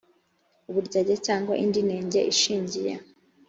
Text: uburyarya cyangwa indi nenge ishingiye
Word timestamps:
uburyarya 0.69 1.15
cyangwa 1.25 1.53
indi 1.63 1.81
nenge 1.87 2.19
ishingiye 2.33 2.93